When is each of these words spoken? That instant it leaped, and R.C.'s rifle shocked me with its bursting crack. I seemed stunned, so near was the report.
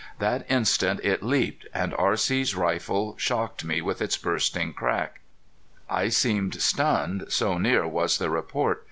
That 0.17 0.49
instant 0.49 0.99
it 1.03 1.21
leaped, 1.21 1.67
and 1.75 1.93
R.C.'s 1.93 2.55
rifle 2.55 3.13
shocked 3.19 3.63
me 3.63 3.81
with 3.83 4.01
its 4.01 4.17
bursting 4.17 4.73
crack. 4.73 5.19
I 5.87 6.09
seemed 6.09 6.59
stunned, 6.59 7.25
so 7.29 7.59
near 7.59 7.85
was 7.87 8.17
the 8.17 8.31
report. 8.31 8.79